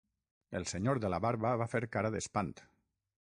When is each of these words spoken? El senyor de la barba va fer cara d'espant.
El 0.59 0.63
senyor 0.71 0.99
de 1.03 1.11
la 1.15 1.19
barba 1.27 1.53
va 1.63 1.69
fer 1.75 1.83
cara 1.97 2.13
d'espant. 2.17 2.53